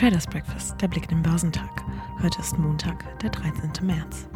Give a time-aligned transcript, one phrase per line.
[0.00, 1.84] Traders Breakfast, der Blick in den Börsentag.
[2.22, 3.86] Heute ist Montag, der 13.
[3.86, 4.29] März.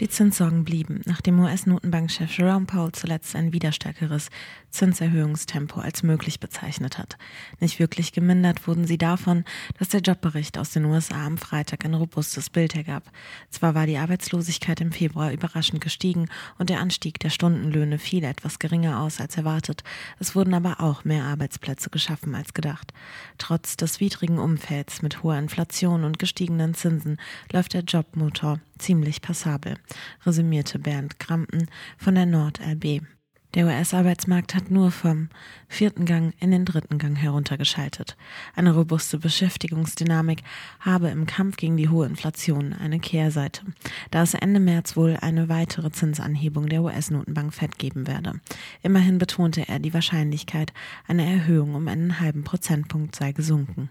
[0.00, 4.30] Die Zinssorgen blieben, nachdem US-Notenbankchef Jerome Powell zuletzt ein wieder stärkeres
[4.70, 7.18] Zinserhöhungstempo als möglich bezeichnet hat.
[7.58, 9.44] Nicht wirklich gemindert wurden sie davon,
[9.78, 13.10] dass der Jobbericht aus den USA am Freitag ein robustes Bild ergab.
[13.50, 18.58] Zwar war die Arbeitslosigkeit im Februar überraschend gestiegen und der Anstieg der Stundenlöhne fiel etwas
[18.58, 19.84] geringer aus als erwartet,
[20.18, 22.94] es wurden aber auch mehr Arbeitsplätze geschaffen als gedacht.
[23.36, 27.18] Trotz des widrigen Umfelds mit hoher Inflation und gestiegenen Zinsen
[27.52, 29.76] läuft der Jobmotor ziemlich passabel,
[30.26, 33.02] resümierte Bernd Krampen von der NordLB.
[33.54, 35.28] Der US-Arbeitsmarkt hat nur vom
[35.66, 38.16] vierten Gang in den dritten Gang heruntergeschaltet.
[38.54, 40.44] Eine robuste Beschäftigungsdynamik
[40.78, 43.62] habe im Kampf gegen die hohe Inflation eine Kehrseite,
[44.12, 48.34] da es Ende März wohl eine weitere Zinsanhebung der US-Notenbank Fed geben werde.
[48.82, 50.72] Immerhin betonte er, die Wahrscheinlichkeit
[51.08, 53.90] einer Erhöhung um einen halben Prozentpunkt sei gesunken.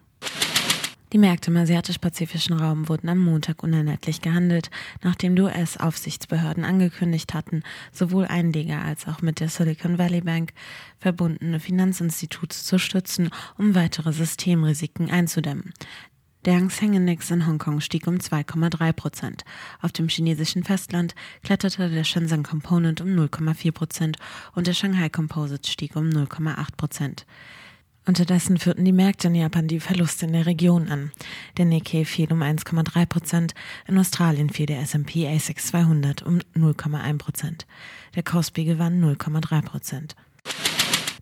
[1.11, 4.69] Die Märkte im asiatisch-pazifischen Raum wurden am Montag unerlässlich gehandelt,
[5.01, 10.53] nachdem die US-Aufsichtsbehörden angekündigt hatten, sowohl Einleger als auch mit der Silicon Valley Bank
[10.99, 15.73] verbundene Finanzinstitute zu stützen, um weitere Systemrisiken einzudämmen.
[16.45, 19.43] Der Hang Seng Index in Hongkong stieg um 2,3 Prozent.
[19.81, 24.17] Auf dem chinesischen Festland kletterte der Shenzhen Component um 0,4 Prozent
[24.53, 27.25] und der Shanghai Composite stieg um 0,8 Prozent.
[28.05, 31.11] Unterdessen führten die Märkte in Japan die Verluste in der Region an.
[31.57, 33.53] Der Nikkei fiel um 1,3 Prozent,
[33.87, 37.67] in Australien fiel der S&P ASX 200 um 0,1 Prozent.
[38.15, 40.15] Der Kospi gewann 0,3 Prozent.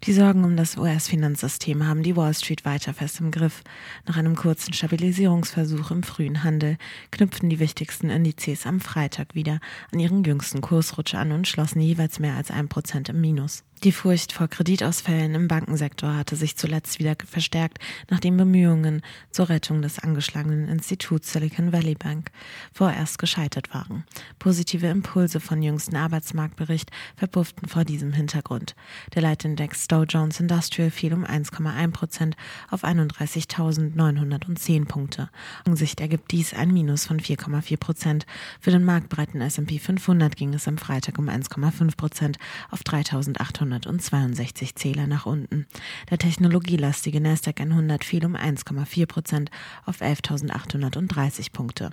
[0.08, 3.62] Die Sorgen um das US-Finanzsystem haben die Wall Street weiter fest im Griff.
[4.06, 6.78] Nach einem kurzen Stabilisierungsversuch im frühen Handel
[7.12, 9.60] knüpften die wichtigsten Indizes am Freitag wieder
[9.92, 13.66] an ihren jüngsten Kursrutsch an und schlossen jeweils mehr als ein Prozent im Minus.
[13.84, 17.78] Die Furcht vor Kreditausfällen im Bankensektor hatte sich zuletzt wieder verstärkt,
[18.10, 22.32] nachdem Bemühungen zur Rettung des angeschlagenen Instituts Silicon Valley Bank
[22.74, 24.04] vorerst gescheitert waren.
[24.40, 28.76] Positive Impulse von jüngsten Arbeitsmarktbericht verpufften vor diesem Hintergrund.
[29.14, 32.36] Der Leitindex Dow Jones Industrial fiel um 1,1 Prozent
[32.72, 35.30] auf 31.910 Punkte.
[35.66, 38.26] In Sicht ergibt dies ein Minus von 4,4 Prozent.
[38.60, 42.40] Für den marktbreiten S&P 500 ging es am Freitag um 1,5 Prozent
[42.72, 45.68] auf 3.800 862 Zähler nach unten.
[46.10, 49.52] Der technologielastige Nasdaq 100 fiel um 1,4 Prozent
[49.86, 51.92] auf 11.830 Punkte.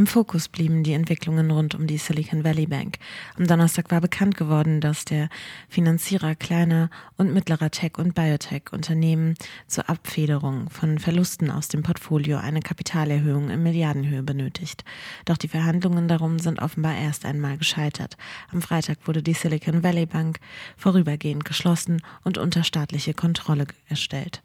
[0.00, 2.96] Im Fokus blieben die Entwicklungen rund um die Silicon Valley Bank.
[3.36, 5.28] Am Donnerstag war bekannt geworden, dass der
[5.68, 6.88] Finanzierer kleiner
[7.18, 9.34] und mittlerer Tech- und Biotech-Unternehmen
[9.66, 14.84] zur Abfederung von Verlusten aus dem Portfolio eine Kapitalerhöhung in Milliardenhöhe benötigt.
[15.26, 18.16] Doch die Verhandlungen darum sind offenbar erst einmal gescheitert.
[18.50, 20.40] Am Freitag wurde die Silicon Valley Bank
[20.78, 24.40] vorübergehend geschlossen und unter staatliche Kontrolle erstellt.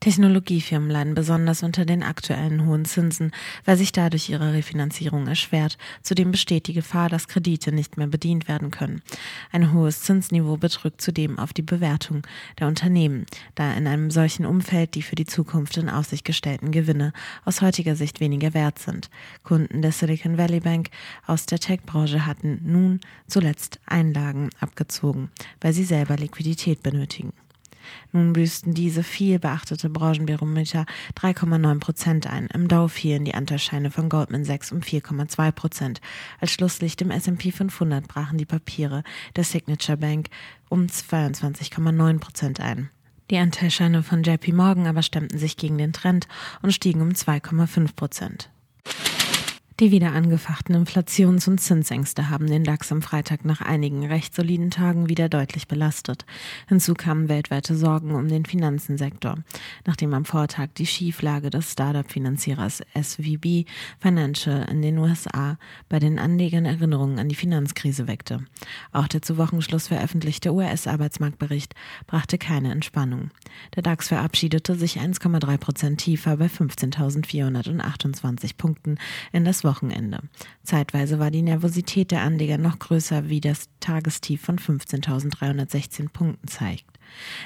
[0.00, 3.32] Technologiefirmen leiden besonders unter den aktuellen hohen Zinsen,
[3.66, 5.76] weil sich dadurch ihre Refinanzierung erschwert.
[6.02, 9.02] Zudem besteht die Gefahr, dass Kredite nicht mehr bedient werden können.
[9.52, 12.26] Ein hohes Zinsniveau bedrückt zudem auf die Bewertung
[12.58, 17.12] der Unternehmen, da in einem solchen Umfeld die für die Zukunft in Aussicht gestellten Gewinne
[17.44, 19.10] aus heutiger Sicht weniger wert sind.
[19.42, 20.88] Kunden der Silicon Valley Bank
[21.26, 27.34] aus der Tech-Branche hatten nun zuletzt Einlagen abgezogen, weil sie selber Liquidität benötigen.
[28.12, 30.86] Nun büßten diese viel beachtete Branchenbarometer
[31.16, 32.46] 3,9 Prozent ein.
[32.52, 36.00] Im Dow fielen die Anteilsscheine von Goldman Sachs um 4,2 Prozent.
[36.40, 39.02] Als Schlusslicht im S&P 500 brachen die Papiere
[39.36, 40.28] der Signature Bank
[40.68, 42.90] um 22,9 Prozent ein.
[43.30, 46.26] Die Anteilscheine von JP Morgan aber stemmten sich gegen den Trend
[46.62, 48.50] und stiegen um 2,5 Prozent.
[49.80, 54.70] Die wieder angefachten Inflations- und Zinsängste haben den DAX am Freitag nach einigen recht soliden
[54.70, 56.26] Tagen wieder deutlich belastet.
[56.68, 59.38] Hinzu kamen weltweite Sorgen um den Finanzensektor,
[59.86, 63.64] nachdem am Vortag die Schieflage des Startup-Finanzierers SVB
[63.98, 65.56] Financial in den USA
[65.88, 68.44] bei den Anlegern Erinnerungen an die Finanzkrise weckte.
[68.92, 71.74] Auch der zu Wochenschluss veröffentlichte US-Arbeitsmarktbericht
[72.06, 73.30] brachte keine Entspannung.
[73.76, 78.98] Der DAX verabschiedete sich 1,3 Prozent tiefer bei 15.428 Punkten
[79.32, 80.18] in das Wochenende.
[80.64, 86.86] Zeitweise war die Nervosität der Anleger noch größer, wie das Tagestief von 15.316 Punkten zeigt.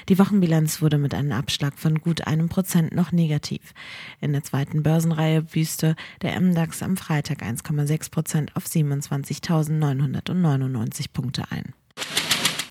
[0.09, 3.75] Die Wochenbilanz wurde mit einem Abschlag von gut einem Prozent noch negativ.
[4.21, 11.75] In der zweiten Börsenreihe büßte der MDAX am Freitag 1,6 Prozent auf 27.999 Punkte ein.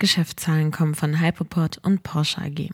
[0.00, 2.71] Geschäftszahlen kommen von Hypoport und Porsche AG.